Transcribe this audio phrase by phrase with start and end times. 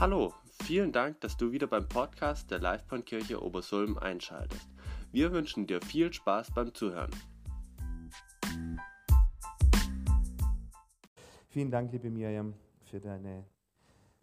[0.00, 0.32] Hallo,
[0.62, 4.68] vielen Dank, dass du wieder beim Podcast der Livebahnkirche Obersulm einschaltest.
[5.10, 7.10] Wir wünschen dir viel Spaß beim Zuhören.
[11.48, 13.44] Vielen Dank, liebe Miriam, für, deine,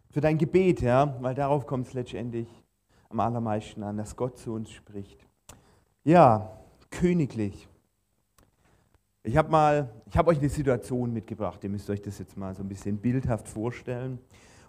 [0.08, 2.48] für dein Gebet, ja, weil darauf kommt es letztendlich
[3.10, 5.26] am allermeisten an, dass Gott zu uns spricht.
[6.04, 7.68] Ja, königlich.
[9.24, 11.62] Ich habe mal, ich habe euch eine Situation mitgebracht.
[11.64, 14.20] Ihr müsst euch das jetzt mal so ein bisschen bildhaft vorstellen.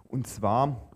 [0.08, 0.90] Und zwar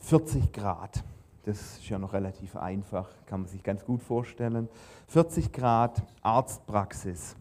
[0.00, 1.02] 40 Grad.
[1.44, 4.68] Das ist ja noch relativ einfach, kann man sich ganz gut vorstellen.
[5.08, 7.36] 40 Grad Arztpraxis,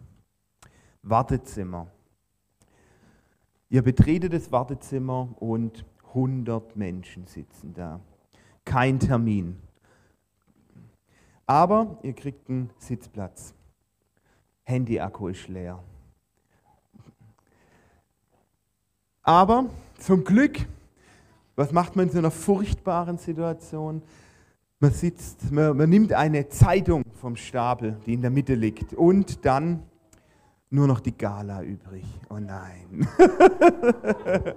[1.03, 1.87] Wartezimmer.
[3.69, 7.99] Ihr betretet das Wartezimmer und 100 Menschen sitzen da.
[8.65, 9.61] Kein Termin.
[11.45, 13.53] Aber ihr kriegt einen Sitzplatz.
[14.63, 15.83] Handy-Akku ist leer.
[19.23, 19.65] Aber
[19.99, 20.65] zum Glück
[21.59, 24.01] was macht man in so einer furchtbaren Situation?
[24.79, 29.45] Man sitzt, man, man nimmt eine Zeitung vom Stapel, die in der Mitte liegt, und
[29.45, 29.83] dann
[30.69, 32.05] nur noch die Gala übrig.
[32.29, 33.05] Oh nein.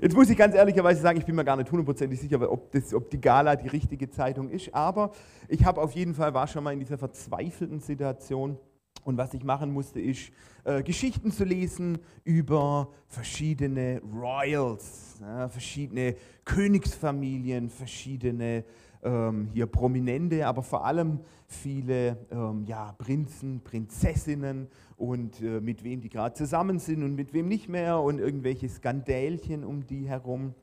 [0.00, 2.94] Jetzt muss ich ganz ehrlicherweise sagen, ich bin mir gar nicht hundertprozentig sicher, ob, das,
[2.94, 5.10] ob die Gala die richtige Zeitung ist, aber
[5.48, 8.56] ich habe auf jeden Fall, war schon mal in dieser verzweifelten Situation,
[9.04, 10.30] und was ich machen musste, ist
[10.64, 18.64] äh, Geschichten zu lesen über verschiedene Royals, ja, verschiedene Königsfamilien, verschiedene
[19.02, 26.00] ähm, hier Prominente, aber vor allem viele ähm, ja, Prinzen, Prinzessinnen und äh, mit wem
[26.00, 30.54] die gerade zusammen sind und mit wem nicht mehr und irgendwelche Skandälchen um die herum.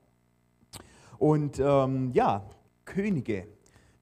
[1.18, 2.48] Und ähm, ja,
[2.86, 3.48] Könige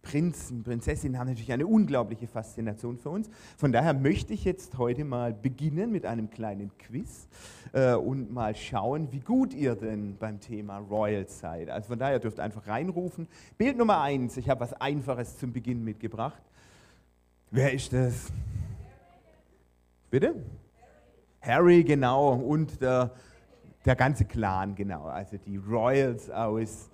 [0.06, 3.30] Prinzen, Prinzessinnen haben natürlich eine unglaubliche Faszination für uns.
[3.58, 7.28] Von daher möchte ich jetzt heute mal beginnen mit einem kleinen Quiz
[7.74, 11.70] äh, und mal schauen, wie gut ihr denn beim Thema Royal seid.
[11.70, 13.28] Also von daher dürft ihr einfach reinrufen.
[13.58, 16.42] Bild Nummer eins, ich habe was Einfaches zum Beginn mitgebracht.
[17.50, 18.32] Wer ist das?
[20.12, 20.36] Bitte?
[21.42, 23.12] Harry, genau, und der,
[23.86, 26.90] der ganze Clan, genau, also die Royals aus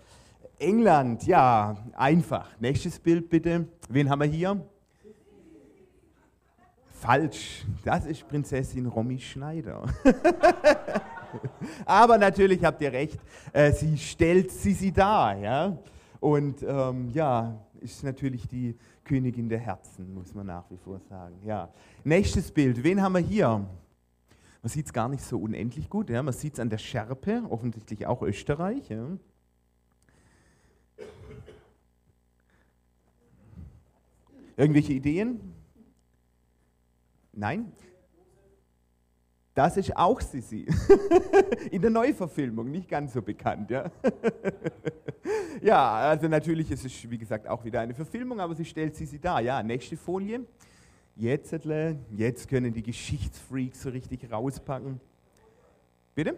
[0.61, 2.47] England, ja, einfach.
[2.59, 3.67] Nächstes Bild bitte.
[3.89, 4.63] Wen haben wir hier?
[6.91, 7.66] Falsch.
[7.83, 9.83] Das ist Prinzessin Romy Schneider.
[11.85, 13.19] Aber natürlich habt ihr recht,
[13.53, 15.35] äh, sie stellt Sisi dar.
[15.35, 15.77] Ja?
[16.19, 21.35] Und ähm, ja, ist natürlich die Königin der Herzen, muss man nach wie vor sagen.
[21.44, 21.69] Ja.
[22.03, 22.83] Nächstes Bild.
[22.83, 23.66] Wen haben wir hier?
[24.61, 26.11] Man sieht es gar nicht so unendlich gut.
[26.11, 26.21] Ja?
[26.21, 28.89] Man sieht es an der Schärpe, offensichtlich auch Österreich.
[28.89, 29.07] Ja?
[34.61, 35.55] Irgendwelche Ideen?
[37.33, 37.72] Nein?
[39.55, 40.67] Das ist auch Sissi.
[41.72, 43.71] In der Neuverfilmung, nicht ganz so bekannt.
[43.71, 43.89] Ja?
[45.63, 49.17] ja, also natürlich ist es, wie gesagt, auch wieder eine Verfilmung, aber sie stellt Sissi
[49.17, 49.41] dar.
[49.41, 50.41] Ja, nächste Folie.
[51.16, 51.57] Jetzt,
[52.11, 55.01] jetzt können die Geschichtsfreaks so richtig rauspacken.
[56.13, 56.38] Bitte?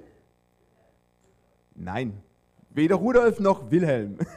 [1.76, 2.14] Nein,
[2.76, 4.18] Weder Rudolf noch Wilhelm.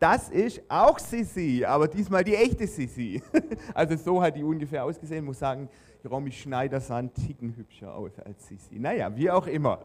[0.00, 3.22] Das ist auch Sissi, aber diesmal die echte Sissi.
[3.74, 5.24] Also so hat die ungefähr ausgesehen.
[5.24, 5.68] Muss sagen,
[6.04, 8.78] Romy Schneider sah ein Ticken hübscher aus als Sissi.
[8.78, 9.78] Naja, wie auch immer.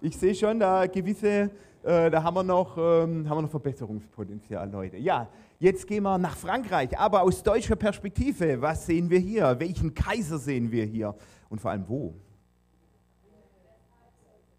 [0.00, 1.50] Ich sehe schon, da gewisse,
[1.82, 4.98] äh, da haben wir, noch, ähm, haben wir noch Verbesserungspotenzial, Leute.
[4.98, 8.60] Ja, jetzt gehen wir nach Frankreich, aber aus deutscher Perspektive.
[8.60, 9.58] Was sehen wir hier?
[9.58, 11.14] Welchen Kaiser sehen wir hier?
[11.48, 12.14] Und vor allem wo?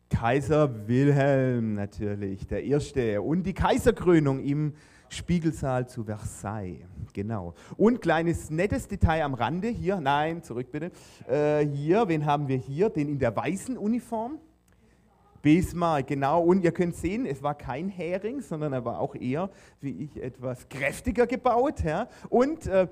[0.10, 3.22] Kaiser Wilhelm natürlich, der Erste.
[3.22, 4.74] Und die Kaiserkrönung im
[5.10, 6.86] Spiegelsaal zu Versailles.
[7.14, 7.54] Genau.
[7.78, 10.92] Und kleines nettes Detail am Rande hier, nein, zurück bitte.
[11.28, 12.90] Äh, hier, wen haben wir hier?
[12.90, 14.40] Den in der weißen Uniform.
[15.42, 16.44] Bismarck, genau.
[16.44, 19.50] Und ihr könnt sehen, es war kein Hering, sondern er war auch eher,
[19.80, 21.84] wie ich, etwas kräftiger gebaut.
[21.84, 22.08] Ja?
[22.30, 22.88] Und äh,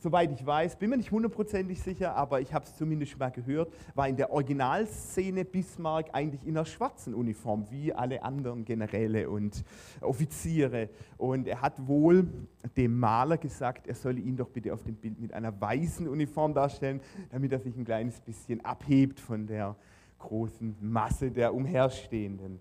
[0.00, 3.72] soweit ich weiß, bin mir nicht hundertprozentig sicher, aber ich habe es zumindest mal gehört,
[3.94, 9.64] war in der Originalszene Bismarck eigentlich in einer schwarzen Uniform, wie alle anderen Generäle und
[10.00, 10.88] Offiziere.
[11.16, 12.26] Und er hat wohl
[12.76, 16.54] dem Maler gesagt, er solle ihn doch bitte auf dem Bild mit einer weißen Uniform
[16.54, 19.76] darstellen, damit er sich ein kleines bisschen abhebt von der
[20.18, 22.60] großen Masse der Umherstehenden.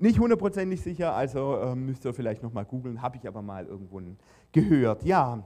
[0.00, 4.00] Nicht hundertprozentig sicher, also äh, müsst ihr vielleicht nochmal googeln, habe ich aber mal irgendwo
[4.52, 5.02] gehört.
[5.02, 5.42] Ja,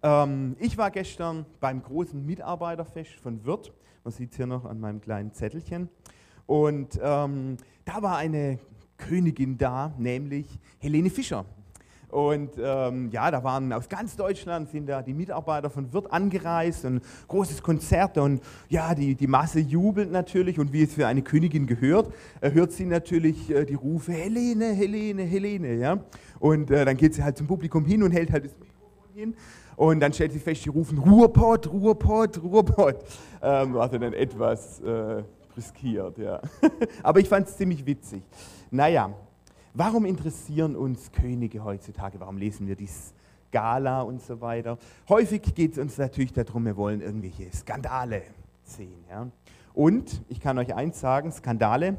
[0.00, 3.72] ich war gestern beim großen Mitarbeiterfest von Wirt.
[4.04, 5.88] Man sieht es hier noch an meinem kleinen Zettelchen.
[6.46, 8.60] Und ähm, da war eine
[8.96, 10.46] Königin da, nämlich
[10.78, 11.44] Helene Fischer.
[12.10, 16.86] Und ähm, ja, da waren aus ganz Deutschland sind da die Mitarbeiter von Wirt angereist
[16.86, 18.40] und großes Konzert und
[18.70, 22.10] ja, die, die Masse jubelt natürlich und wie es für eine Königin gehört,
[22.40, 25.98] äh, hört sie natürlich äh, die Rufe Helene, Helene, Helene, ja.
[26.38, 29.34] Und äh, dann geht sie halt zum Publikum hin und hält halt das Mikrofon hin
[29.78, 32.96] und dann stellt sie fest, die rufen Ruhrpott, Ruhrpott, Ruhrpott.
[33.40, 35.22] Ähm, also dann etwas äh,
[35.56, 36.40] riskiert, ja.
[37.02, 38.22] Aber ich fand es ziemlich witzig.
[38.70, 39.14] Naja,
[39.80, 42.18] Warum interessieren uns Könige heutzutage?
[42.18, 44.76] Warum lesen wir die Skala und so weiter?
[45.08, 48.22] Häufig geht es uns natürlich darum, wir wollen irgendwelche Skandale
[48.64, 49.04] sehen.
[49.08, 49.28] Ja?
[49.74, 51.96] Und ich kann euch eins sagen, Skandale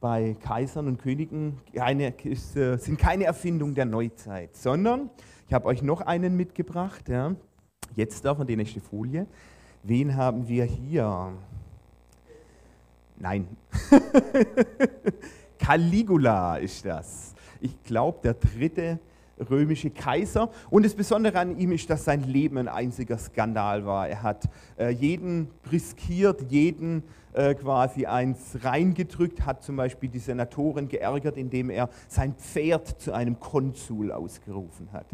[0.00, 5.08] bei Kaisern und Königen eine, ist, sind keine Erfindung der Neuzeit, sondern
[5.52, 7.10] ich habe euch noch einen mitgebracht.
[7.10, 7.36] Ja?
[7.94, 9.26] Jetzt davon die nächste Folie.
[9.82, 11.30] Wen haben wir hier?
[13.18, 13.46] Nein.
[15.58, 17.34] Caligula ist das.
[17.60, 18.98] Ich glaube, der dritte
[19.50, 20.48] römische Kaiser.
[20.70, 24.08] Und das Besondere an ihm ist, dass sein Leben ein einziger Skandal war.
[24.08, 27.02] Er hat äh, jeden riskiert, jeden
[27.32, 33.40] quasi eins reingedrückt, hat zum Beispiel die Senatoren geärgert, indem er sein Pferd zu einem
[33.40, 35.06] Konsul ausgerufen hat.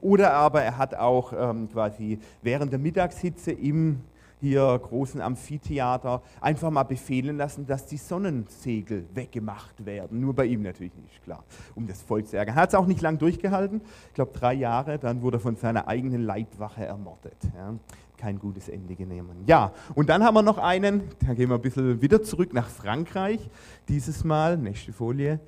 [0.00, 4.00] Oder aber er hat auch ähm, quasi während der Mittagshitze im
[4.46, 10.20] hier großen Amphitheater einfach mal befehlen lassen, dass die Sonnensegel weggemacht werden.
[10.20, 11.44] Nur bei ihm natürlich nicht, klar,
[11.74, 12.56] um das Volk zu ärgern.
[12.56, 15.56] Er hat es auch nicht lang durchgehalten, ich glaube drei Jahre, dann wurde er von
[15.56, 17.36] seiner eigenen Leibwache ermordet.
[17.56, 17.74] Ja.
[18.16, 19.44] Kein gutes Ende genommen.
[19.46, 22.68] Ja, und dann haben wir noch einen, da gehen wir ein bisschen wieder zurück nach
[22.68, 23.50] Frankreich.
[23.88, 25.38] Dieses Mal, nächste Folie,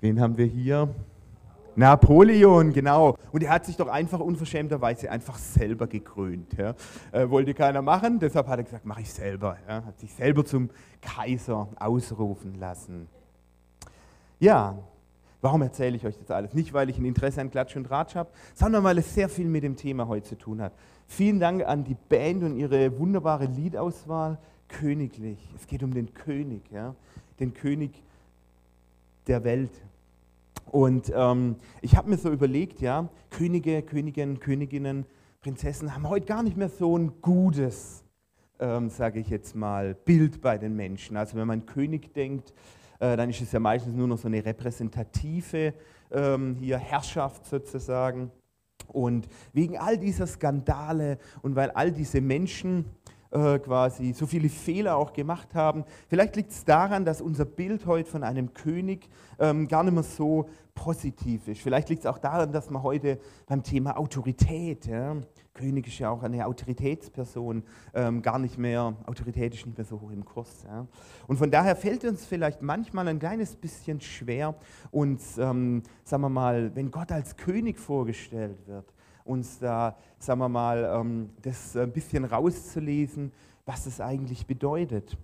[0.00, 0.88] wen haben wir hier?
[1.76, 3.16] Napoleon, genau.
[3.32, 6.54] Und er hat sich doch einfach unverschämterweise einfach selber gekrönt.
[6.56, 6.74] Ja.
[7.12, 9.58] Äh, wollte keiner machen, deshalb hat er gesagt, mache ich selber.
[9.68, 9.84] Ja.
[9.84, 10.70] Hat sich selber zum
[11.02, 13.08] Kaiser ausrufen lassen.
[14.38, 14.78] Ja,
[15.40, 16.54] warum erzähle ich euch das alles?
[16.54, 19.46] Nicht, weil ich ein Interesse an Klatsch und Ratsch habe, sondern weil es sehr viel
[19.46, 20.72] mit dem Thema heute zu tun hat.
[21.06, 24.38] Vielen Dank an die Band und ihre wunderbare Liedauswahl.
[24.68, 25.38] Königlich.
[25.54, 26.94] Es geht um den König, ja.
[27.38, 28.02] den König
[29.26, 29.70] der Welt.
[30.66, 35.06] Und ähm, ich habe mir so überlegt, ja, Könige, Königinnen, Königinnen,
[35.40, 38.04] Prinzessen haben heute gar nicht mehr so ein gutes,
[38.58, 41.16] ähm, sage ich jetzt mal, Bild bei den Menschen.
[41.16, 42.52] Also wenn man König denkt,
[42.98, 45.74] äh, dann ist es ja meistens nur noch so eine repräsentative
[46.10, 48.30] ähm, hier Herrschaft sozusagen.
[48.88, 52.86] Und wegen all dieser Skandale und weil all diese Menschen
[53.30, 55.84] äh, quasi so viele Fehler auch gemacht haben.
[56.08, 59.08] Vielleicht liegt es daran, dass unser Bild heute von einem König
[59.38, 61.60] ähm, gar nicht mehr so positiv ist.
[61.60, 65.16] Vielleicht liegt es auch daran, dass man heute beim Thema Autorität, ja,
[65.56, 67.64] König ist ja auch eine Autoritätsperson,
[67.94, 70.64] ähm, gar nicht mehr, Autorität ist nicht mehr so hoch im Kurs.
[70.64, 70.86] Ja.
[71.26, 74.54] Und von daher fällt uns vielleicht manchmal ein kleines bisschen schwer,
[74.90, 78.92] uns, ähm, sagen wir mal, wenn Gott als König vorgestellt wird,
[79.26, 83.32] uns da, sagen wir mal, ähm, das ein bisschen rauszulesen,
[83.64, 85.16] was es eigentlich bedeutet.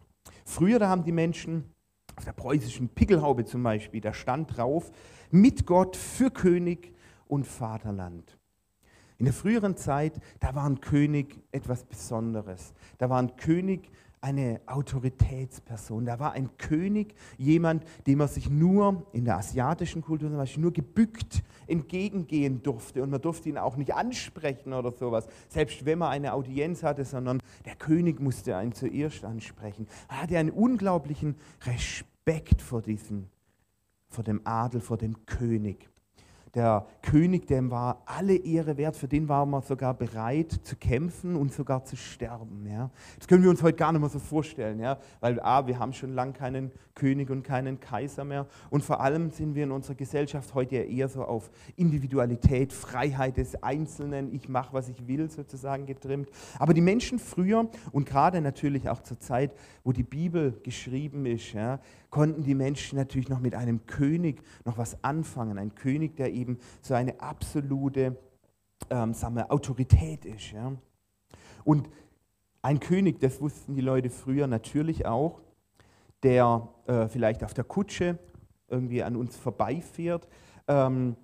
[0.45, 1.65] Früher, da haben die Menschen
[2.17, 4.91] auf der preußischen Pickelhaube zum Beispiel, da stand drauf,
[5.31, 6.93] mit Gott für König
[7.27, 8.39] und Vaterland.
[9.19, 12.75] In der früheren Zeit, da war ein König etwas Besonderes.
[12.99, 13.89] Da war ein König
[14.23, 16.05] eine Autoritätsperson.
[16.05, 20.63] Da war ein König, jemand, dem man sich nur in der asiatischen Kultur zum Beispiel
[20.63, 25.99] nur gebückt entgegengehen durfte und man durfte ihn auch nicht ansprechen oder sowas, selbst wenn
[25.99, 29.89] man eine Audienz hatte, sondern der König musste einen zuerst ansprechen.
[30.09, 33.29] Er hatte einen unglaublichen Respekt vor diesem,
[34.09, 35.92] vor dem Adel, vor dem König
[36.55, 41.35] der König, dem war alle Ehre wert, für den war man sogar bereit zu kämpfen
[41.35, 42.67] und sogar zu sterben.
[42.67, 42.91] Ja.
[43.19, 45.95] Das können wir uns heute gar nicht mehr so vorstellen, ja, weil A, wir haben
[45.95, 49.95] schon lange keinen König und keinen Kaiser mehr und vor allem sind wir in unserer
[49.95, 55.87] Gesellschaft heute eher so auf Individualität, Freiheit des Einzelnen, ich mache, was ich will, sozusagen
[55.87, 56.29] getrimmt.
[56.59, 59.53] Aber die Menschen früher und gerade natürlich auch zur Zeit,
[59.85, 61.81] wo die Bibel geschrieben ist, ja,
[62.13, 65.59] konnten die Menschen natürlich noch mit einem König noch was anfangen.
[65.59, 68.17] Ein König, der eben so eine absolute
[68.91, 70.53] ähm, sagen wir, Autorität ist.
[70.53, 70.73] Ja.
[71.65, 71.89] Und
[72.61, 75.41] ein König, das wussten die Leute früher natürlich auch,
[76.23, 78.19] der äh, vielleicht auf der Kutsche
[78.69, 80.29] irgendwie an uns vorbeifährt,
[80.69, 81.17] ähm,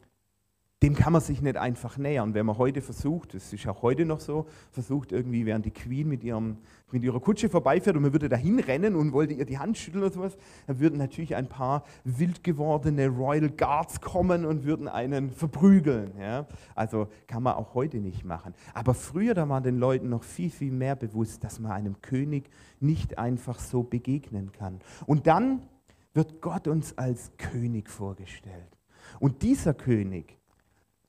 [0.82, 2.34] dem kann man sich nicht einfach nähern.
[2.34, 6.08] Wenn man heute versucht, das ist auch heute noch so, versucht irgendwie, während die Queen
[6.08, 6.58] mit, ihrem,
[6.92, 10.04] mit ihrer Kutsche vorbeifährt und man würde dahin rennen und wollte ihr die Hand schütteln
[10.04, 10.36] oder sowas,
[10.68, 16.12] dann würden natürlich ein paar wild gewordene Royal Guards kommen und würden einen verprügeln.
[16.16, 16.46] Ja?
[16.76, 18.54] Also kann man auch heute nicht machen.
[18.72, 22.50] Aber früher, da war den Leuten noch viel, viel mehr bewusst, dass man einem König
[22.78, 24.78] nicht einfach so begegnen kann.
[25.06, 25.62] Und dann
[26.14, 28.78] wird Gott uns als König vorgestellt.
[29.18, 30.38] Und dieser König,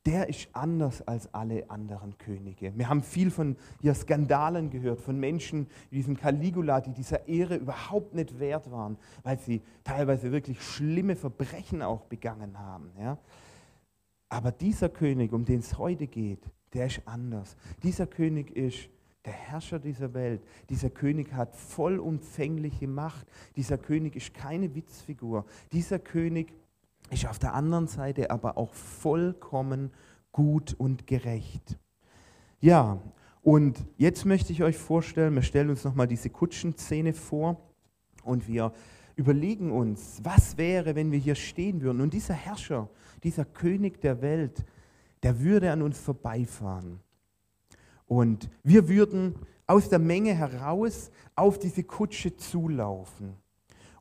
[0.09, 2.75] der ist anders als alle anderen Könige.
[2.75, 7.57] Wir haben viel von hier Skandalen gehört, von Menschen wie diesem Caligula, die dieser Ehre
[7.57, 12.89] überhaupt nicht wert waren, weil sie teilweise wirklich schlimme Verbrechen auch begangen haben.
[12.99, 13.19] Ja.
[14.29, 16.41] Aber dieser König, um den es heute geht,
[16.73, 17.55] der ist anders.
[17.83, 18.89] Dieser König ist
[19.25, 20.41] der Herrscher dieser Welt.
[20.71, 23.27] Dieser König hat vollumfängliche Macht.
[23.55, 25.45] Dieser König ist keine Witzfigur.
[25.71, 26.51] Dieser König
[27.11, 29.91] ist auf der anderen Seite aber auch vollkommen
[30.31, 31.77] gut und gerecht.
[32.59, 33.01] Ja,
[33.41, 37.57] und jetzt möchte ich euch vorstellen, wir stellen uns nochmal diese Kutschenszene vor
[38.23, 38.73] und wir
[39.15, 42.89] überlegen uns, was wäre, wenn wir hier stehen würden und dieser Herrscher,
[43.23, 44.65] dieser König der Welt,
[45.23, 46.99] der würde an uns vorbeifahren.
[48.05, 49.35] Und wir würden
[49.67, 53.35] aus der Menge heraus auf diese Kutsche zulaufen.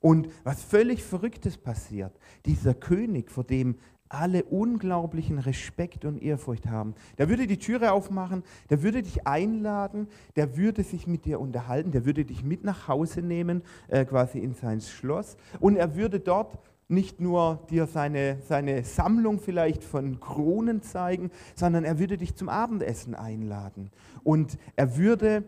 [0.00, 3.76] Und was völlig Verrücktes passiert, dieser König, vor dem
[4.08, 6.94] alle unglaublichen Respekt und Ehrfurcht haben.
[7.18, 11.90] Der würde die Türe aufmachen, der würde dich einladen, der würde sich mit dir unterhalten,
[11.90, 15.36] der würde dich mit nach Hause nehmen, äh, quasi in sein Schloss.
[15.60, 21.84] Und er würde dort nicht nur dir seine, seine Sammlung vielleicht von Kronen zeigen, sondern
[21.84, 23.90] er würde dich zum Abendessen einladen.
[24.24, 25.44] Und er würde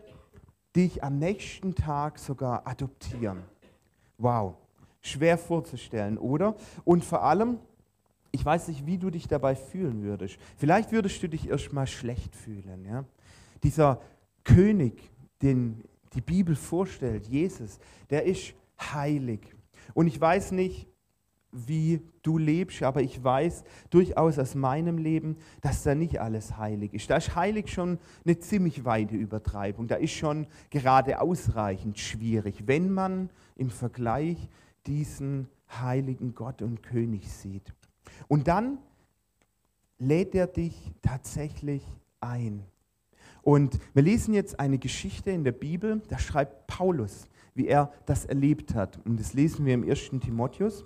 [0.75, 3.39] dich am nächsten Tag sogar adoptieren.
[4.21, 4.55] Wow,
[5.01, 6.55] schwer vorzustellen, oder?
[6.85, 7.57] Und vor allem,
[8.31, 10.37] ich weiß nicht, wie du dich dabei fühlen würdest.
[10.57, 12.85] Vielleicht würdest du dich erstmal schlecht fühlen.
[12.85, 13.05] Ja?
[13.63, 13.99] Dieser
[14.43, 15.11] König,
[15.41, 19.41] den die Bibel vorstellt, Jesus, der ist heilig.
[19.93, 20.87] Und ich weiß nicht,
[21.51, 26.93] wie du lebst, aber ich weiß durchaus aus meinem Leben, dass da nicht alles heilig
[26.93, 27.09] ist.
[27.09, 29.87] Da ist heilig schon eine ziemlich weite Übertreibung.
[29.87, 34.49] Da ist schon gerade ausreichend schwierig, wenn man im Vergleich
[34.87, 37.73] diesen heiligen Gott und König sieht.
[38.27, 38.79] Und dann
[39.97, 41.85] lädt er dich tatsächlich
[42.19, 42.63] ein.
[43.43, 48.25] Und wir lesen jetzt eine Geschichte in der Bibel, da schreibt Paulus, wie er das
[48.25, 48.99] erlebt hat.
[49.05, 50.11] Und das lesen wir im 1.
[50.21, 50.85] Timotheus.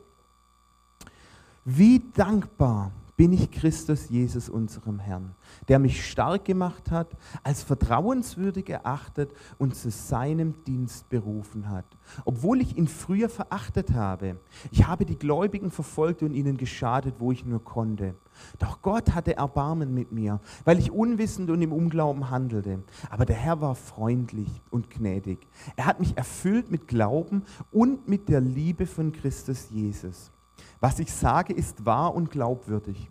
[1.68, 5.34] Wie dankbar bin ich Christus Jesus, unserem Herrn,
[5.68, 7.08] der mich stark gemacht hat,
[7.42, 11.86] als vertrauenswürdig erachtet und zu seinem Dienst berufen hat.
[12.24, 14.38] Obwohl ich ihn früher verachtet habe.
[14.70, 18.14] Ich habe die Gläubigen verfolgt und ihnen geschadet, wo ich nur konnte.
[18.60, 22.84] Doch Gott hatte Erbarmen mit mir, weil ich unwissend und im Unglauben handelte.
[23.10, 25.48] Aber der Herr war freundlich und gnädig.
[25.78, 27.42] Er hat mich erfüllt mit Glauben
[27.72, 30.32] und mit der Liebe von Christus Jesus.
[30.80, 33.10] Was ich sage, ist wahr und glaubwürdig.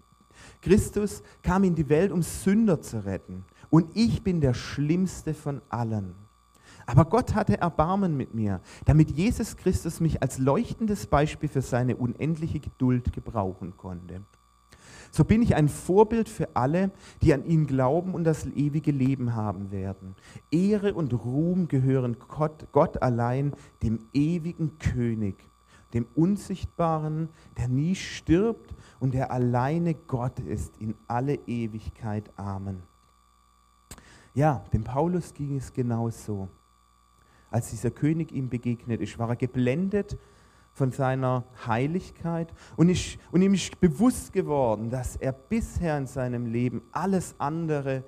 [0.60, 3.44] Christus kam in die Welt, um Sünder zu retten.
[3.70, 6.14] Und ich bin der schlimmste von allen.
[6.86, 11.96] Aber Gott hatte Erbarmen mit mir, damit Jesus Christus mich als leuchtendes Beispiel für seine
[11.96, 14.22] unendliche Geduld gebrauchen konnte.
[15.10, 16.90] So bin ich ein Vorbild für alle,
[17.22, 20.16] die an ihn glauben und das ewige Leben haben werden.
[20.50, 23.52] Ehre und Ruhm gehören Gott, Gott allein,
[23.82, 25.36] dem ewigen König
[25.94, 32.30] dem Unsichtbaren, der nie stirbt und der alleine Gott ist in alle Ewigkeit.
[32.36, 32.82] Amen.
[34.34, 36.48] Ja, dem Paulus ging es genauso.
[37.50, 40.18] Als dieser König ihm begegnet ist, war er geblendet
[40.72, 46.46] von seiner Heiligkeit und, ist, und ihm ist bewusst geworden, dass er bisher in seinem
[46.46, 48.02] Leben alles andere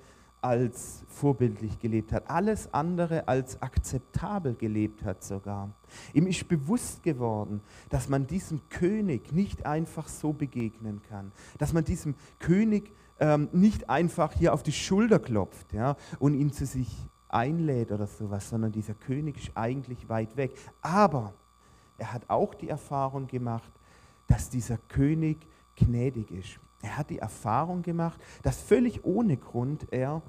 [0.47, 5.71] als vorbildlich gelebt hat, alles andere als akzeptabel gelebt hat sogar.
[6.15, 11.85] Ihm ist bewusst geworden, dass man diesem König nicht einfach so begegnen kann, dass man
[11.85, 16.95] diesem König ähm, nicht einfach hier auf die Schulter klopft ja, und ihn zu sich
[17.29, 20.53] einlädt oder sowas, sondern dieser König ist eigentlich weit weg.
[20.81, 21.35] Aber
[21.99, 23.73] er hat auch die Erfahrung gemacht,
[24.29, 25.39] dass dieser König
[25.75, 26.61] gnädig ist.
[26.87, 30.23] Er hat die Erfahrung gemacht, dass völlig ohne Grund er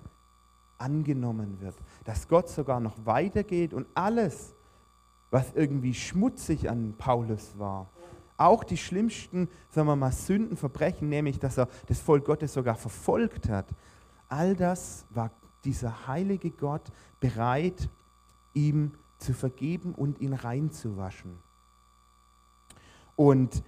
[0.79, 1.75] angenommen wird.
[2.03, 4.55] Dass Gott sogar noch weitergeht und alles,
[5.29, 7.91] was irgendwie schmutzig an Paulus war,
[8.37, 10.57] auch die schlimmsten, sagen wir mal, Sünden,
[11.07, 13.67] nämlich dass er das Volk Gottes sogar verfolgt hat,
[14.27, 15.29] all das war
[15.63, 17.87] dieser heilige Gott bereit,
[18.55, 21.37] ihm zu vergeben und ihn reinzuwaschen.
[23.15, 23.63] Und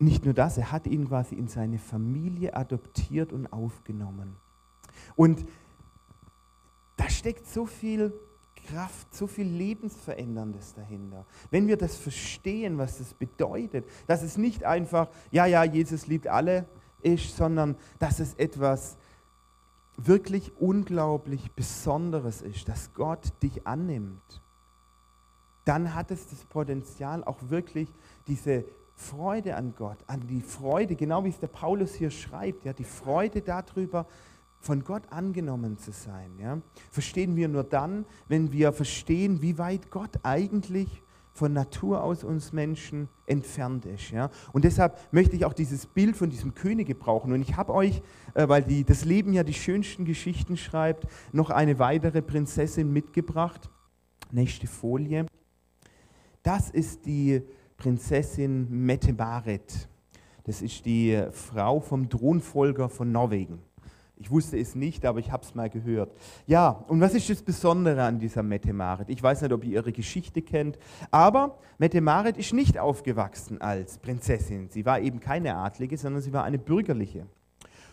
[0.00, 4.36] nicht nur das, er hat ihn quasi in seine Familie adoptiert und aufgenommen.
[5.14, 5.44] Und
[6.96, 8.12] da steckt so viel
[8.66, 11.26] Kraft, so viel Lebensveränderndes dahinter.
[11.50, 16.26] Wenn wir das verstehen, was das bedeutet, dass es nicht einfach, ja, ja, Jesus liebt
[16.26, 16.66] alle
[17.02, 18.96] ist, sondern dass es etwas
[19.96, 24.40] wirklich unglaublich Besonderes ist, dass Gott dich annimmt,
[25.64, 27.92] dann hat es das Potenzial, auch wirklich
[28.26, 28.64] diese
[29.00, 32.84] Freude an Gott, an die Freude, genau wie es der Paulus hier schreibt, ja, die
[32.84, 34.06] Freude darüber,
[34.60, 36.38] von Gott angenommen zu sein.
[36.38, 36.58] Ja,
[36.90, 41.02] verstehen wir nur dann, wenn wir verstehen, wie weit Gott eigentlich
[41.32, 44.10] von Natur aus uns Menschen entfernt ist.
[44.10, 44.28] Ja?
[44.52, 47.32] Und deshalb möchte ich auch dieses Bild von diesem König gebrauchen.
[47.32, 48.02] Und ich habe euch,
[48.34, 53.70] äh, weil die, das Leben ja die schönsten Geschichten schreibt, noch eine weitere Prinzessin mitgebracht.
[54.30, 55.24] Nächste Folie.
[56.42, 57.42] Das ist die
[57.80, 59.88] Prinzessin Mette-Marit.
[60.44, 63.58] Das ist die Frau vom Thronfolger von Norwegen.
[64.16, 66.12] Ich wusste es nicht, aber ich habe es mal gehört.
[66.46, 69.08] Ja, und was ist das Besondere an dieser Mette Marit?
[69.08, 70.78] Ich weiß nicht, ob ihr ihre Geschichte kennt,
[71.10, 74.68] aber Mette Marit ist nicht aufgewachsen als Prinzessin.
[74.68, 77.26] Sie war eben keine Adlige, sondern sie war eine bürgerliche.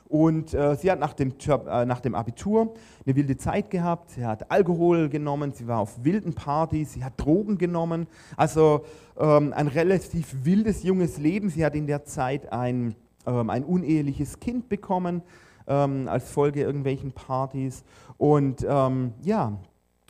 [0.10, 1.34] Und äh, sie hat nach dem,
[1.68, 2.74] äh, nach dem Abitur
[3.06, 4.12] eine wilde Zeit gehabt.
[4.12, 8.08] Sie hat Alkohol genommen, sie war auf wilden Partys, sie hat Drogen genommen.
[8.38, 8.86] Also
[9.20, 11.50] ähm, ein relativ wildes junges Leben.
[11.50, 12.96] Sie hat in der Zeit ein,
[13.26, 15.22] ähm, ein uneheliches Kind bekommen
[15.68, 17.84] ähm, als Folge irgendwelchen Partys.
[18.18, 19.58] Und ähm, ja,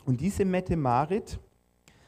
[0.04, 1.40] und diese Mette Marit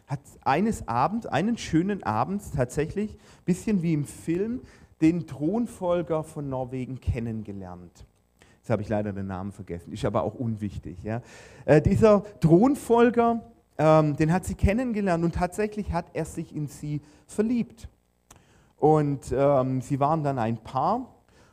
[0.07, 4.61] hat eines Abends, einen schönen Abends tatsächlich, bisschen wie im Film,
[5.01, 8.07] den Thronfolger von Norwegen kennengelernt.
[8.59, 10.99] Jetzt habe ich leider den Namen vergessen, ist aber auch unwichtig.
[11.03, 11.23] Ja.
[11.65, 13.41] Äh, dieser Thronfolger,
[13.79, 17.89] ähm, den hat sie kennengelernt und tatsächlich hat er sich in sie verliebt.
[18.77, 21.07] Und ähm, sie waren dann ein Paar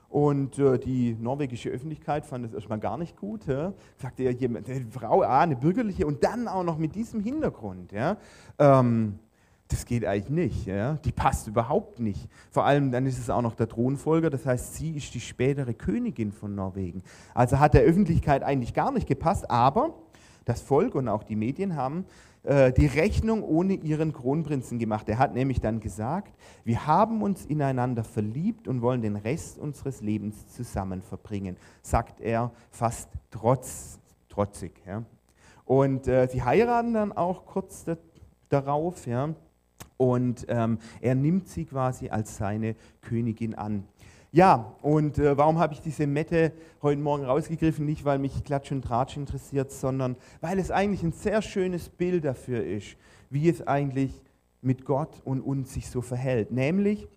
[0.09, 3.45] und äh, die norwegische Öffentlichkeit fand es erstmal gar nicht gut.
[3.45, 3.73] Ja.
[3.97, 7.91] Sagte ja jemand, eine Frau, ah, eine bürgerliche und dann auch noch mit diesem Hintergrund.
[7.91, 8.17] Ja.
[8.59, 9.19] Ähm,
[9.69, 10.65] das geht eigentlich nicht.
[10.67, 10.93] Ja.
[11.03, 12.29] Die passt überhaupt nicht.
[12.51, 15.73] Vor allem dann ist es auch noch der Thronfolger, das heißt, sie ist die spätere
[15.73, 17.03] Königin von Norwegen.
[17.33, 19.93] Also hat der Öffentlichkeit eigentlich gar nicht gepasst, aber
[20.45, 22.05] das Volk und auch die Medien haben
[22.43, 25.09] äh, die Rechnung ohne ihren Kronprinzen gemacht.
[25.09, 26.33] Er hat nämlich dann gesagt,
[26.63, 32.51] wir haben uns ineinander verliebt und wollen den Rest unseres Lebens zusammen verbringen, sagt er
[32.71, 34.71] fast trotz, trotzig.
[34.87, 35.03] Ja.
[35.65, 37.97] Und äh, sie heiraten dann auch kurz da,
[38.47, 39.35] darauf, ja,
[39.97, 43.83] und ähm, er nimmt sie quasi als seine Königin an.
[44.31, 47.85] Ja, und äh, warum habe ich diese Mette heute Morgen rausgegriffen?
[47.85, 52.25] Nicht, weil mich Klatsch und Tratsch interessiert, sondern weil es eigentlich ein sehr schönes Bild
[52.25, 52.97] dafür ist,
[53.29, 54.11] wie es eigentlich
[54.61, 56.51] mit Gott und uns sich so verhält.
[56.51, 57.07] Nämlich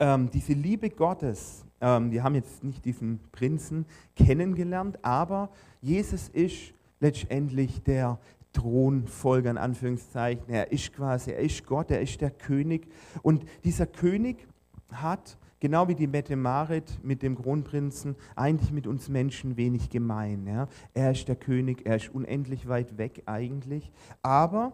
[0.00, 1.64] ähm, diese Liebe Gottes.
[1.80, 8.18] Ähm, wir haben jetzt nicht diesen Prinzen kennengelernt, aber Jesus ist letztendlich der
[8.52, 10.48] Thronfolger in Anführungszeichen.
[10.48, 12.88] Er ist quasi, er ist Gott, er ist der König.
[13.22, 14.46] Und dieser König
[14.92, 20.46] hat genau wie die Mette Marit mit dem Kronprinzen, eigentlich mit uns Menschen wenig gemein.
[20.46, 20.68] Ja?
[20.94, 23.90] Er ist der König, er ist unendlich weit weg eigentlich,
[24.22, 24.72] aber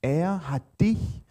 [0.00, 1.22] er hat dich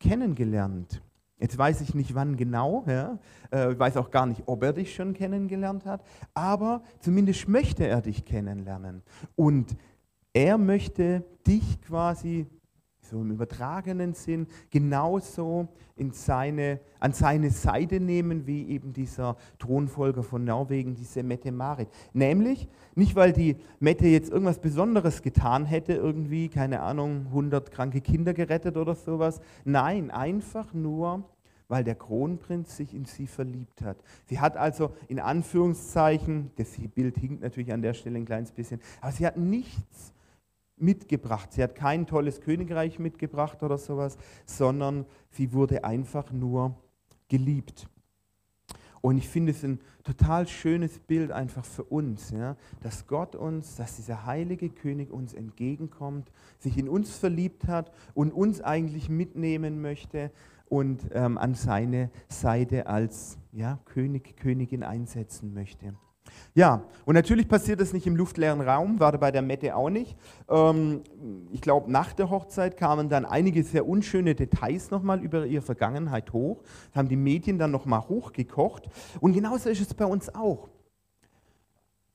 [0.00, 1.02] kennengelernt.
[1.38, 3.18] Jetzt weiß ich nicht, wann genau, ja?
[3.50, 6.04] äh, weiß auch gar nicht, ob er dich schon kennengelernt hat,
[6.34, 9.02] aber zumindest möchte er dich kennenlernen.
[9.34, 9.76] Und
[10.32, 12.46] er möchte dich quasi
[13.12, 20.22] so im übertragenen Sinn, genauso in seine, an seine Seite nehmen wie eben dieser Thronfolger
[20.22, 21.88] von Norwegen, diese Mette Marit.
[22.14, 28.00] Nämlich, nicht weil die Mette jetzt irgendwas Besonderes getan hätte, irgendwie, keine Ahnung, 100 kranke
[28.00, 29.40] Kinder gerettet oder sowas.
[29.64, 31.22] Nein, einfach nur,
[31.68, 33.98] weil der Kronprinz sich in sie verliebt hat.
[34.26, 38.80] Sie hat also in Anführungszeichen, das Bild hinkt natürlich an der Stelle ein kleines bisschen,
[39.02, 40.14] aber sie hat nichts
[40.82, 41.52] mitgebracht.
[41.52, 46.76] Sie hat kein tolles Königreich mitgebracht oder sowas, sondern sie wurde einfach nur
[47.28, 47.88] geliebt.
[49.00, 53.74] Und ich finde es ein total schönes Bild einfach für uns, ja, dass Gott uns,
[53.74, 59.82] dass dieser heilige König uns entgegenkommt, sich in uns verliebt hat und uns eigentlich mitnehmen
[59.82, 60.30] möchte
[60.68, 65.94] und ähm, an seine Seite als ja, König, Königin einsetzen möchte.
[66.54, 70.16] Ja, und natürlich passiert das nicht im luftleeren Raum, war bei der Mette auch nicht.
[70.50, 71.02] Ähm,
[71.50, 76.32] ich glaube, nach der Hochzeit kamen dann einige sehr unschöne Details nochmal über ihre Vergangenheit
[76.32, 78.88] hoch, das haben die Medien dann nochmal hochgekocht.
[79.20, 80.68] Und genauso ist es bei uns auch.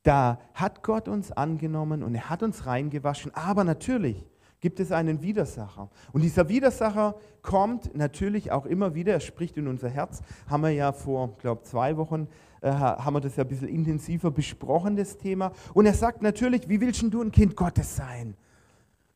[0.03, 4.23] Da hat Gott uns angenommen und er hat uns reingewaschen, aber natürlich
[4.59, 5.89] gibt es einen Widersacher.
[6.11, 10.71] Und dieser Widersacher kommt natürlich auch immer wieder, er spricht in unser Herz, haben wir
[10.71, 12.27] ja vor, glaube zwei Wochen
[12.61, 15.51] äh, haben wir das ja ein bisschen intensiver besprochen, das Thema.
[15.73, 18.35] Und er sagt natürlich, wie willst du ein Kind Gottes sein?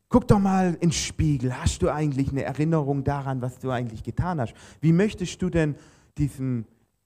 [0.09, 1.57] Guck doch mal ins Spiegel.
[1.57, 4.53] Hast du eigentlich eine Erinnerung daran, was du eigentlich getan hast?
[4.81, 5.75] Wie möchtest du denn
[6.17, 6.65] diesem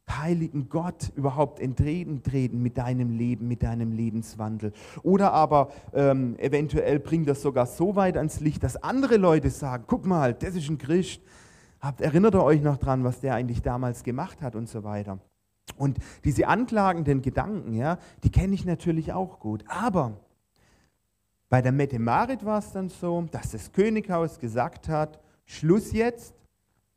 [0.10, 4.74] heiligen Gott überhaupt entgegentreten mit deinem Leben, mit deinem Lebenswandel?
[5.04, 9.86] Oder aber ähm, eventuell bringt das sogar so weit ans Licht, dass andere Leute sagen,
[9.88, 11.22] guck mal, das ist ein Christ,
[11.86, 15.20] Habt, erinnert ihr euch noch dran, was der eigentlich damals gemacht hat und so weiter?
[15.78, 19.64] Und diese anklagenden Gedanken, ja, die kenne ich natürlich auch gut.
[19.68, 20.14] Aber
[21.50, 26.34] bei der Mette Marit war es dann so, dass das Könighaus gesagt hat, Schluss jetzt,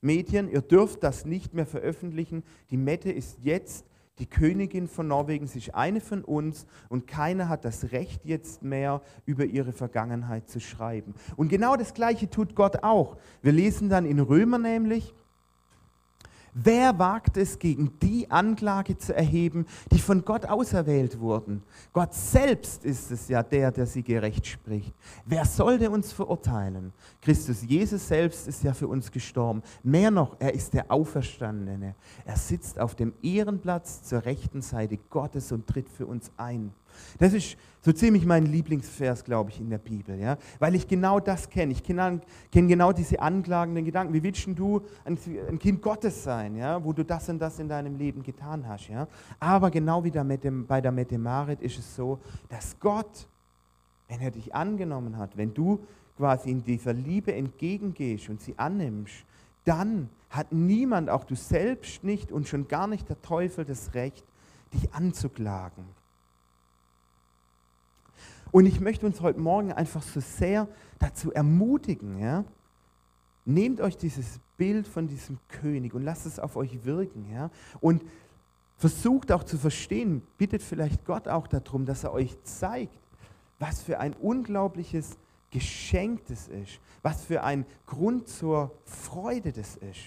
[0.01, 2.45] Mädchen, ihr dürft das nicht mehr veröffentlichen.
[2.71, 3.85] Die Mette ist jetzt
[4.19, 8.63] die Königin von Norwegen, sie ist eine von uns und keiner hat das Recht jetzt
[8.63, 11.15] mehr über ihre Vergangenheit zu schreiben.
[11.37, 13.17] Und genau das Gleiche tut Gott auch.
[13.43, 15.15] Wir lesen dann in Römer nämlich,
[16.61, 21.63] Wer wagt es, gegen die Anklage zu erheben, die von Gott auserwählt wurden?
[21.93, 24.93] Gott selbst ist es ja der, der sie gerecht spricht.
[25.25, 26.93] Wer sollte uns verurteilen?
[27.23, 29.63] Christus Jesus selbst ist ja für uns gestorben.
[29.85, 31.95] Mehr noch, er ist der Auferstandene.
[32.25, 36.73] Er sitzt auf dem Ehrenplatz zur rechten Seite Gottes und tritt für uns ein.
[37.19, 40.37] Das ist so ziemlich mein Lieblingsvers, glaube ich, in der Bibel, ja?
[40.59, 41.73] weil ich genau das kenne.
[41.73, 44.13] Ich kenne kenn genau diese anklagenden Gedanken.
[44.13, 46.83] Wie willst du ein, Kind Gottes sein, ja?
[46.85, 48.89] wo du das und das in deinem Leben getan hast?
[48.89, 49.07] Ja?
[49.39, 53.29] Aber genau wie dem, bei der Metemarit ist es so, dass Gott,
[54.09, 55.81] wenn er dich angenommen hat, wenn du
[56.17, 59.25] quasi in dieser Liebe entgegengehst und sie annimmst,
[59.65, 64.25] dann hat niemand, auch du selbst nicht und schon gar nicht der Teufel, das Recht,
[64.75, 65.85] dich anzuklagen.
[68.51, 72.45] Und ich möchte uns heute Morgen einfach so sehr dazu ermutigen, ja?
[73.45, 77.27] nehmt euch dieses Bild von diesem König und lasst es auf euch wirken.
[77.33, 77.51] Ja?
[77.81, 78.03] Und
[78.77, 82.99] versucht auch zu verstehen, bittet vielleicht Gott auch darum, dass er euch zeigt,
[83.59, 85.19] was für ein unglaubliches
[85.51, 90.01] Geschenk das ist, was für ein Grund zur Freude das ist,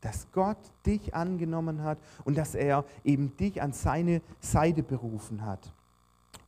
[0.00, 5.72] dass Gott dich angenommen hat und dass er eben dich an seine Seite berufen hat,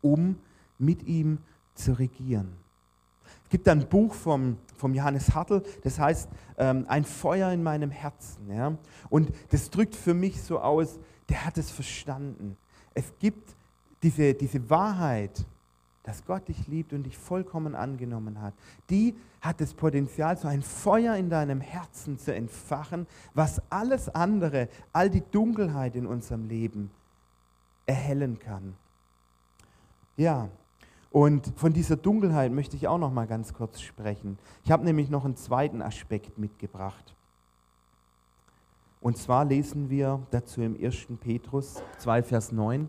[0.00, 0.36] um
[0.82, 1.38] mit ihm
[1.74, 2.52] zu regieren.
[3.44, 7.90] Es gibt ein Buch vom, vom Johannes Hartl, das heißt ähm, Ein Feuer in meinem
[7.90, 8.50] Herzen.
[8.50, 8.76] Ja?
[9.08, 12.56] Und das drückt für mich so aus, der hat es verstanden.
[12.94, 13.54] Es gibt
[14.02, 15.44] diese, diese Wahrheit,
[16.02, 18.54] dass Gott dich liebt und dich vollkommen angenommen hat,
[18.90, 24.68] die hat das Potenzial, so ein Feuer in deinem Herzen zu entfachen, was alles andere,
[24.92, 26.90] all die Dunkelheit in unserem Leben
[27.86, 28.74] erhellen kann.
[30.16, 30.48] Ja,
[31.12, 34.38] und von dieser Dunkelheit möchte ich auch noch mal ganz kurz sprechen.
[34.64, 37.14] Ich habe nämlich noch einen zweiten Aspekt mitgebracht.
[39.00, 41.08] Und zwar lesen wir dazu im 1.
[41.20, 42.88] Petrus 2, Vers 9.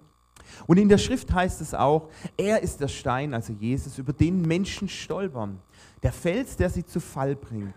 [0.67, 4.41] Und in der Schrift heißt es auch, er ist der Stein, also Jesus, über den
[4.41, 5.59] Menschen stolpern.
[6.01, 7.75] Der Fels, der sie zu Fall bringt.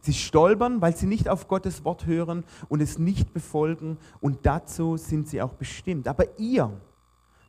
[0.00, 3.98] Sie stolpern, weil sie nicht auf Gottes Wort hören und es nicht befolgen.
[4.20, 6.08] Und dazu sind sie auch bestimmt.
[6.08, 6.70] Aber ihr,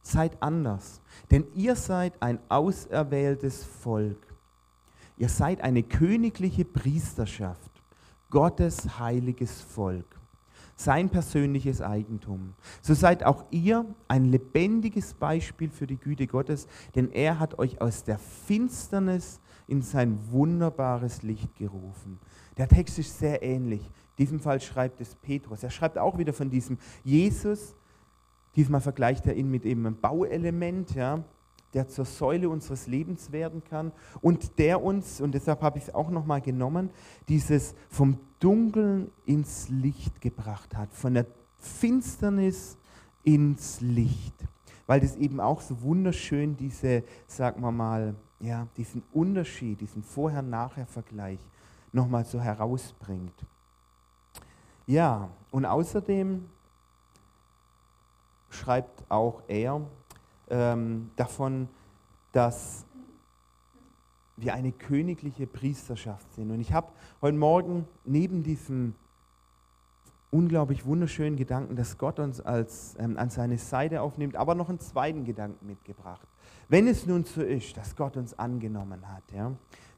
[0.04, 4.28] seid anders, denn ihr seid ein auserwähltes Volk.
[5.18, 7.72] Ihr seid eine königliche Priesterschaft,
[8.30, 10.20] Gottes heiliges Volk,
[10.76, 12.54] sein persönliches Eigentum.
[12.82, 17.80] So seid auch ihr ein lebendiges Beispiel für die Güte Gottes, denn er hat euch
[17.80, 22.20] aus der Finsternis in sein wunderbares Licht gerufen.
[22.58, 23.82] Der Text ist sehr ähnlich.
[24.18, 25.64] In diesem Fall schreibt es Petrus.
[25.64, 27.76] Er schreibt auch wieder von diesem Jesus,
[28.56, 31.24] Diesmal vergleicht er ihn mit eben einem Bauelement, ja,
[31.74, 35.96] der zur Säule unseres Lebens werden kann und der uns, und deshalb habe ich es
[35.96, 36.92] auch nochmal genommen,
[37.28, 41.26] dieses vom Dunkeln ins Licht gebracht hat, von der
[41.58, 42.78] Finsternis
[43.24, 44.36] ins Licht,
[44.86, 51.40] weil das eben auch so wunderschön diese, sagen wir mal, ja, diesen Unterschied, diesen Vorher-Nachher-Vergleich
[51.94, 53.46] nochmal so herausbringt.
[54.86, 56.50] Ja, und außerdem
[58.54, 59.82] schreibt auch er
[60.50, 61.68] ähm, davon,
[62.32, 62.86] dass
[64.36, 66.52] wir eine königliche Priesterschaft sind.
[66.52, 68.96] Und ich habe heute Morgen neben diesem
[70.32, 74.80] unglaublich wunderschönen Gedanken, dass Gott uns als, ähm, an seine Seite aufnimmt, aber noch einen
[74.80, 76.28] zweiten Gedanken mitgebracht.
[76.68, 79.52] Wenn es nun so ist, dass Gott uns angenommen hat, ja,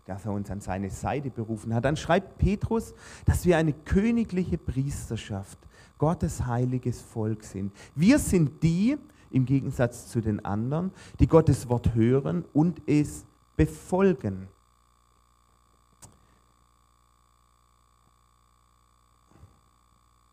[0.03, 2.93] dass er uns an seine Seite berufen hat, dann schreibt Petrus,
[3.25, 5.57] dass wir eine königliche Priesterschaft,
[5.97, 7.71] Gottes heiliges Volk sind.
[7.95, 8.97] Wir sind die,
[9.31, 14.47] im Gegensatz zu den anderen, die Gottes Wort hören und es befolgen.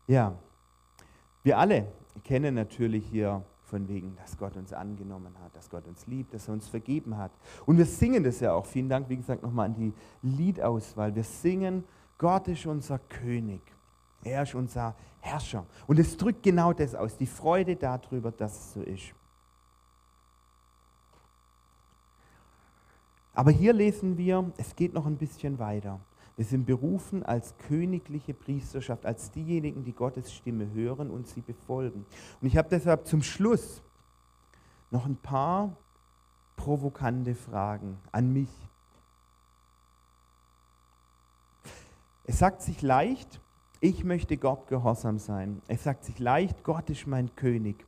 [0.07, 0.37] Ja,
[1.43, 1.87] wir alle
[2.23, 6.47] kennen natürlich hier von wegen, dass Gott uns angenommen hat, dass Gott uns liebt, dass
[6.47, 7.31] er uns vergeben hat.
[7.65, 8.65] Und wir singen das ja auch.
[8.65, 11.15] Vielen Dank, wie gesagt, nochmal an die Liedauswahl.
[11.15, 11.83] Wir singen,
[12.17, 13.61] Gott ist unser König.
[14.23, 15.65] Er ist unser Herrscher.
[15.87, 19.13] Und es drückt genau das aus, die Freude darüber, dass es so ist.
[23.33, 25.99] Aber hier lesen wir, es geht noch ein bisschen weiter.
[26.35, 32.05] Wir sind berufen als königliche Priesterschaft, als diejenigen, die Gottes Stimme hören und sie befolgen.
[32.41, 33.81] Und ich habe deshalb zum Schluss
[34.91, 35.73] noch ein paar
[36.57, 38.49] provokante Fragen an mich.
[42.25, 43.39] Es sagt sich leicht,
[43.83, 45.61] ich möchte Gott gehorsam sein.
[45.67, 47.85] Es sagt sich leicht, Gott ist mein König.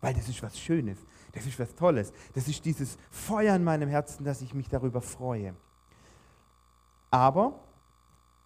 [0.00, 0.96] Weil das ist was Schönes,
[1.32, 2.14] das ist was Tolles.
[2.32, 5.54] Das ist dieses Feuer in meinem Herzen, dass ich mich darüber freue.
[7.10, 7.60] Aber,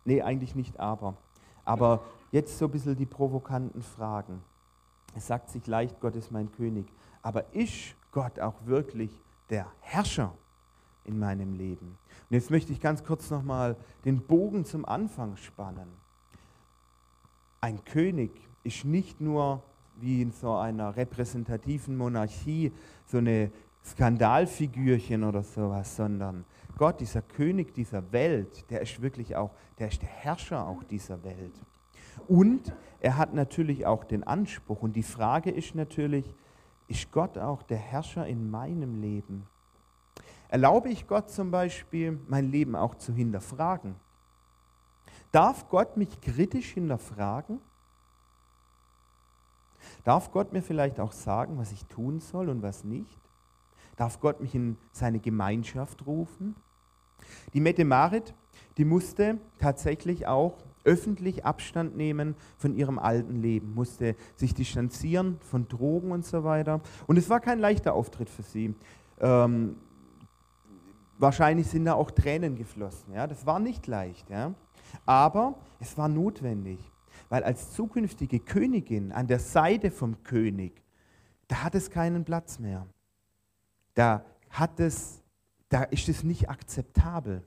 [0.05, 1.17] nee, eigentlich nicht aber,
[1.65, 4.43] aber jetzt so ein bisschen die provokanten Fragen.
[5.15, 6.87] Es sagt sich leicht, Gott ist mein König.
[7.23, 9.13] Aber ist Gott auch wirklich
[9.51, 10.35] der Herrscher
[11.05, 11.97] in meinem Leben?
[12.29, 16.02] Und jetzt möchte ich ganz kurz nochmal den Bogen zum Anfang spannen.
[17.65, 18.33] Ein König
[18.65, 19.63] ist nicht nur
[19.95, 22.73] wie in so einer repräsentativen Monarchie
[23.07, 23.53] so eine
[23.85, 26.45] Skandalfigürchen oder sowas, sondern
[26.77, 31.23] Gott, dieser König dieser Welt, der ist wirklich auch, der ist der Herrscher auch dieser
[31.23, 31.55] Welt.
[32.27, 34.83] Und er hat natürlich auch den Anspruch.
[34.83, 36.35] Und die Frage ist natürlich,
[36.89, 39.47] ist Gott auch der Herrscher in meinem Leben?
[40.49, 43.95] Erlaube ich Gott zum Beispiel, mein Leben auch zu hinterfragen?
[45.33, 47.59] Darf Gott mich kritisch hinterfragen?
[50.05, 53.21] Darf Gott mir vielleicht auch sagen, was ich tun soll und was nicht?
[53.97, 56.55] Darf Gott mich in seine Gemeinschaft rufen?
[57.55, 58.35] Die Mette Marit,
[58.77, 65.69] die musste tatsächlich auch öffentlich Abstand nehmen von ihrem alten Leben, musste sich distanzieren von
[65.69, 66.81] Drogen und so weiter.
[67.07, 68.75] Und es war kein leichter Auftritt für sie.
[69.21, 69.77] Ähm,
[71.19, 73.15] wahrscheinlich sind da auch Tränen geflossen.
[73.15, 73.27] Ja?
[73.27, 74.29] Das war nicht leicht.
[74.29, 74.55] Ja?
[75.07, 76.79] Aber es war notwendig,
[77.29, 80.83] weil als zukünftige Königin an der Seite vom König,
[81.49, 82.87] da hat es keinen Platz mehr.
[83.95, 85.23] Da, hat es,
[85.69, 87.47] da ist es nicht akzeptabel.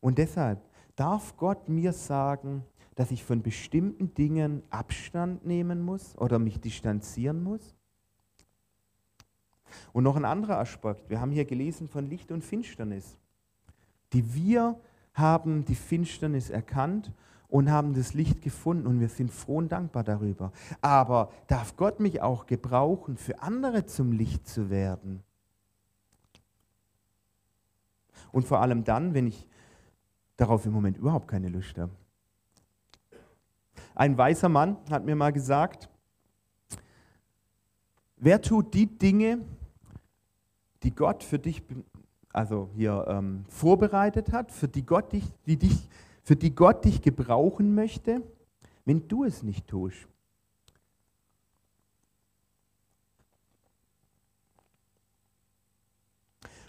[0.00, 0.62] Und deshalb
[0.96, 7.42] darf Gott mir sagen, dass ich von bestimmten Dingen Abstand nehmen muss oder mich distanzieren
[7.42, 7.76] muss?
[9.92, 11.08] Und noch ein anderer Aspekt.
[11.08, 13.16] Wir haben hier gelesen von Licht und Finsternis.
[14.12, 14.80] Die wir
[15.18, 17.12] haben die Finsternis erkannt
[17.48, 20.52] und haben das Licht gefunden und wir sind froh und dankbar darüber.
[20.80, 25.22] Aber darf Gott mich auch gebrauchen, für andere zum Licht zu werden?
[28.32, 29.46] Und vor allem dann, wenn ich
[30.36, 31.92] darauf im Moment überhaupt keine Lust habe.
[33.94, 35.88] Ein weißer Mann hat mir mal gesagt,
[38.16, 39.40] wer tut die Dinge,
[40.82, 41.62] die Gott für dich,
[42.38, 45.88] also hier ähm, vorbereitet hat, für die Gott dich, die dich
[46.22, 48.22] für die Gott dich gebrauchen möchte,
[48.84, 50.06] wenn du es nicht tust.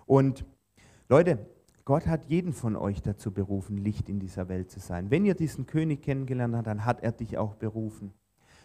[0.08, 0.44] Und
[1.08, 1.38] Leute,
[1.86, 5.12] Gott hat jeden von euch dazu berufen, Licht in dieser Welt zu sein.
[5.12, 8.12] Wenn ihr diesen König kennengelernt habt, dann hat er dich auch berufen.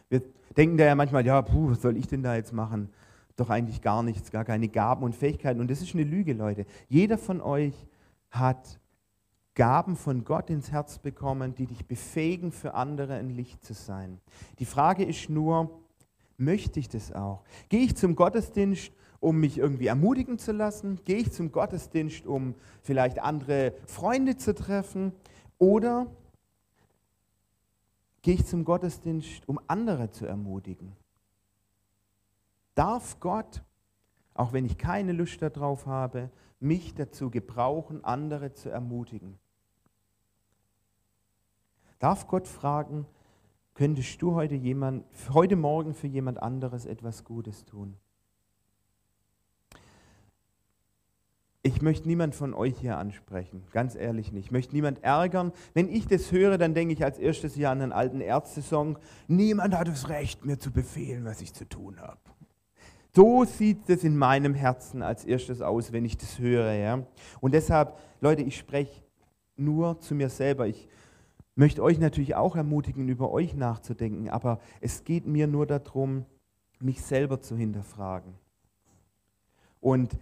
[0.08, 0.22] Wir
[0.56, 2.88] denken da ja manchmal, ja, puh, was soll ich denn da jetzt machen?
[3.36, 5.60] Doch eigentlich gar nichts, gar keine Gaben und Fähigkeiten.
[5.60, 6.66] Und das ist eine Lüge, Leute.
[6.88, 7.74] Jeder von euch
[8.30, 8.78] hat
[9.54, 14.20] Gaben von Gott ins Herz bekommen, die dich befähigen, für andere ein Licht zu sein.
[14.58, 15.80] Die Frage ist nur,
[16.36, 17.44] möchte ich das auch?
[17.68, 21.00] Gehe ich zum Gottesdienst, um mich irgendwie ermutigen zu lassen?
[21.04, 25.12] Gehe ich zum Gottesdienst, um vielleicht andere Freunde zu treffen?
[25.58, 26.08] Oder
[28.22, 30.92] gehe ich zum Gottesdienst, um andere zu ermutigen?
[32.74, 33.62] Darf Gott,
[34.34, 39.38] auch wenn ich keine Lust darauf habe, mich dazu gebrauchen, andere zu ermutigen?
[41.98, 43.06] Darf Gott fragen,
[43.74, 47.96] könntest du heute, jemand, heute Morgen für jemand anderes etwas Gutes tun?
[51.66, 54.46] Ich möchte niemand von euch hier ansprechen, ganz ehrlich nicht.
[54.46, 55.50] Ich möchte niemand ärgern.
[55.72, 58.98] Wenn ich das höre, dann denke ich als erstes Jahr an einen alten Ärztesong.
[59.28, 62.20] Niemand hat das Recht, mir zu befehlen, was ich zu tun habe.
[63.14, 66.72] So sieht es in meinem Herzen als erstes aus, wenn ich das höre.
[66.72, 67.06] Ja?
[67.40, 69.02] Und deshalb, Leute, ich spreche
[69.56, 70.66] nur zu mir selber.
[70.66, 70.88] Ich
[71.54, 76.26] möchte euch natürlich auch ermutigen, über euch nachzudenken, aber es geht mir nur darum,
[76.80, 78.34] mich selber zu hinterfragen.
[79.80, 80.18] Und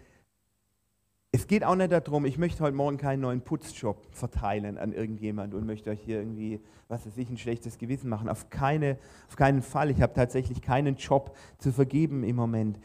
[1.33, 5.55] es geht auch nicht darum, ich möchte heute Morgen keinen neuen Putzjob verteilen an irgendjemand
[5.55, 8.29] und möchte euch hier irgendwie, was weiß ich, ein schlechtes Gewissen machen.
[8.29, 9.91] Auf, keine, auf keinen Fall.
[9.91, 12.79] Ich habe tatsächlich keinen Job zu vergeben im Moment.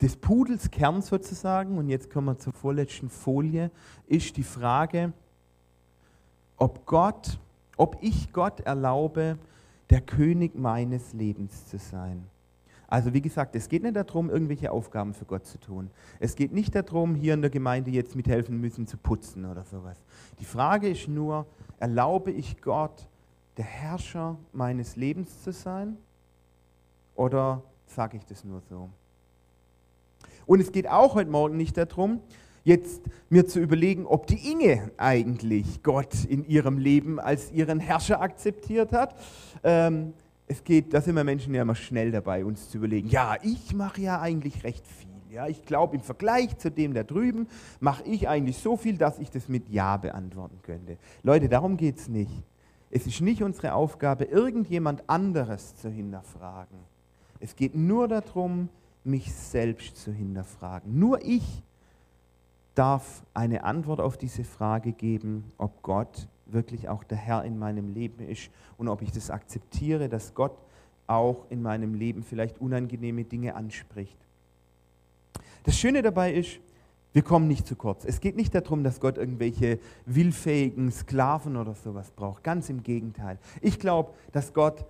[0.00, 3.72] Des Pudels Kern sozusagen, und jetzt kommen wir zur vorletzten Folie,
[4.06, 5.12] ist die Frage,
[6.56, 7.38] ob Gott
[7.78, 9.38] ob ich Gott erlaube,
[9.88, 12.26] der König meines Lebens zu sein.
[12.90, 15.90] Also wie gesagt, es geht nicht darum, irgendwelche Aufgaben für Gott zu tun.
[16.20, 19.98] Es geht nicht darum, hier in der Gemeinde jetzt mithelfen müssen zu putzen oder sowas.
[20.40, 21.46] Die Frage ist nur,
[21.78, 23.06] erlaube ich Gott,
[23.58, 25.98] der Herrscher meines Lebens zu sein?
[27.14, 28.88] Oder sage ich das nur so?
[30.46, 32.20] Und es geht auch heute Morgen nicht darum,
[32.64, 38.22] jetzt mir zu überlegen, ob die Inge eigentlich Gott in ihrem Leben als ihren Herrscher
[38.22, 39.14] akzeptiert hat.
[39.62, 40.14] Ähm,
[40.48, 43.74] es geht, da sind wir Menschen ja immer schnell dabei, uns zu überlegen, ja, ich
[43.74, 45.08] mache ja eigentlich recht viel.
[45.30, 47.48] Ja, ich glaube, im Vergleich zu dem da drüben
[47.80, 50.96] mache ich eigentlich so viel, dass ich das mit Ja beantworten könnte.
[51.22, 52.32] Leute, darum geht es nicht.
[52.90, 56.78] Es ist nicht unsere Aufgabe, irgendjemand anderes zu hinterfragen.
[57.40, 58.70] Es geht nur darum,
[59.04, 60.98] mich selbst zu hinterfragen.
[60.98, 61.62] Nur ich
[62.74, 67.92] darf eine Antwort auf diese Frage geben, ob Gott wirklich auch der Herr in meinem
[67.94, 70.56] Leben ist und ob ich das akzeptiere, dass Gott
[71.06, 74.16] auch in meinem Leben vielleicht unangenehme Dinge anspricht.
[75.64, 76.60] Das Schöne dabei ist,
[77.12, 78.04] wir kommen nicht zu kurz.
[78.04, 82.44] Es geht nicht darum, dass Gott irgendwelche willfähigen Sklaven oder sowas braucht.
[82.44, 83.38] Ganz im Gegenteil.
[83.62, 84.84] Ich glaube, dass Gott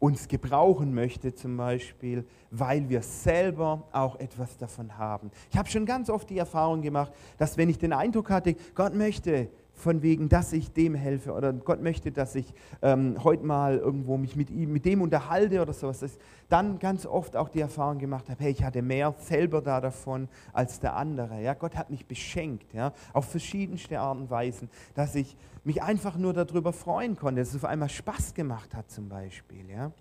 [0.00, 5.30] uns gebrauchen möchte zum Beispiel, weil wir selber auch etwas davon haben.
[5.50, 8.94] Ich habe schon ganz oft die Erfahrung gemacht, dass wenn ich den Eindruck hatte, Gott
[8.94, 9.48] möchte
[9.78, 14.16] von wegen, dass ich dem helfe oder Gott möchte, dass ich ähm, heute mal irgendwo
[14.16, 17.98] mich mit ihm, mit dem unterhalte oder sowas, dass dann ganz oft auch die Erfahrung
[17.98, 21.40] gemacht habe, hey, ich hatte mehr selber da davon als der andere.
[21.42, 26.16] Ja, Gott hat mich beschenkt, ja, auf verschiedenste Arten und Weisen, dass ich mich einfach
[26.16, 29.92] nur darüber freuen konnte, dass es auf einmal Spaß gemacht hat zum Beispiel, ja.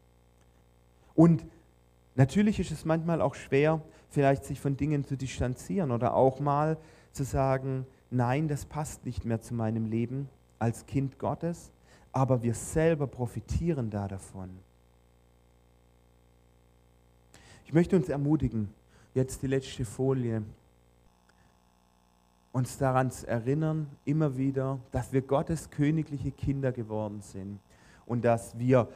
[1.14, 1.46] Und
[2.16, 6.78] natürlich ist es manchmal auch schwer, vielleicht sich von Dingen zu distanzieren oder auch mal
[7.12, 11.72] zu sagen, nein, das passt nicht mehr zu meinem Leben als Kind Gottes,
[12.12, 14.50] aber wir selber profitieren da davon.
[17.66, 18.70] Ich möchte uns ermutigen,
[19.14, 20.42] jetzt die letzte Folie,
[22.54, 27.60] uns daran zu erinnern, immer wieder, dass wir Gottes königliche Kinder geworden sind
[28.06, 28.88] und dass wir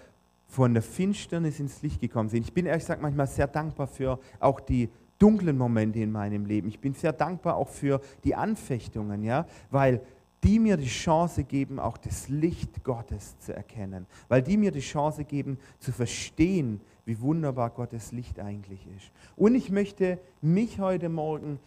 [0.48, 2.44] von der Finsternis ins Licht gekommen sind.
[2.44, 4.90] Ich bin ehrlich gesagt manchmal sehr dankbar für auch die
[5.22, 6.68] dunklen Momente in meinem Leben.
[6.68, 10.02] Ich bin sehr dankbar auch für die Anfechtungen, ja, weil
[10.44, 14.80] die mir die Chance geben, auch das Licht Gottes zu erkennen, weil die mir die
[14.80, 19.12] Chance geben, zu verstehen, wie wunderbar Gottes Licht eigentlich ist.
[19.36, 21.60] Und ich möchte mich heute Morgen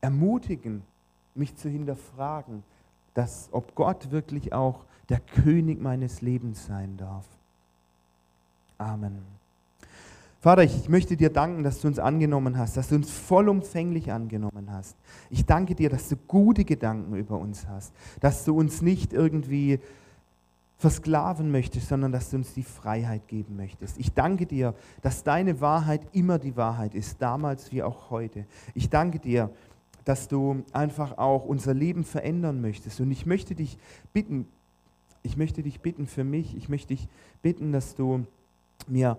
[0.00, 0.82] ermutigen,
[1.34, 2.64] mich zu hinterfragen,
[3.14, 7.26] dass ob Gott wirklich auch der König meines Lebens sein darf.
[8.76, 9.37] Amen.
[10.40, 14.70] Vater, ich möchte dir danken, dass du uns angenommen hast, dass du uns vollumfänglich angenommen
[14.70, 14.96] hast.
[15.30, 19.80] Ich danke dir, dass du gute Gedanken über uns hast, dass du uns nicht irgendwie
[20.76, 23.98] versklaven möchtest, sondern dass du uns die Freiheit geben möchtest.
[23.98, 28.46] Ich danke dir, dass deine Wahrheit immer die Wahrheit ist, damals wie auch heute.
[28.74, 29.50] Ich danke dir,
[30.04, 33.00] dass du einfach auch unser Leben verändern möchtest.
[33.00, 33.76] Und ich möchte dich
[34.12, 34.46] bitten,
[35.24, 37.08] ich möchte dich bitten für mich, ich möchte dich
[37.42, 38.24] bitten, dass du
[38.86, 39.18] mir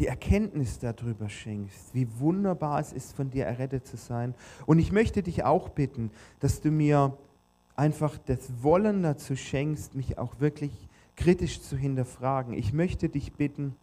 [0.00, 4.34] die Erkenntnis darüber schenkst, wie wunderbar es ist, von dir errettet zu sein.
[4.64, 6.10] Und ich möchte dich auch bitten,
[6.40, 7.16] dass du mir
[7.76, 10.72] einfach das Wollen dazu schenkst, mich auch wirklich
[11.16, 12.54] kritisch zu hinterfragen.
[12.54, 13.76] Ich möchte dich bitten,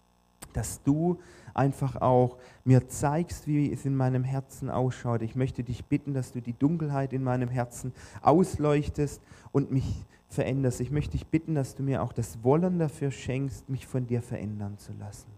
[0.53, 1.19] dass du
[1.53, 5.21] einfach auch mir zeigst, wie es in meinem Herzen ausschaut.
[5.21, 10.81] Ich möchte dich bitten, dass du die Dunkelheit in meinem Herzen ausleuchtest und mich veränderst.
[10.81, 14.23] Ich möchte dich bitten, dass du mir auch das Wollen dafür schenkst, mich von dir
[14.23, 15.36] verändern zu lassen.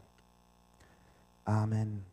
[1.50, 2.09] Amen.